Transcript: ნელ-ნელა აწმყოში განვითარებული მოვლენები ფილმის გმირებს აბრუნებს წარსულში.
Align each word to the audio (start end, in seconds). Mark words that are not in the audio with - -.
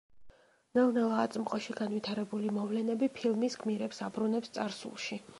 ნელ-ნელა 0.77 1.17
აწმყოში 1.23 1.75
განვითარებული 1.81 2.49
მოვლენები 2.55 3.09
ფილმის 3.19 3.57
გმირებს 3.65 4.01
აბრუნებს 4.07 4.55
წარსულში. 4.57 5.19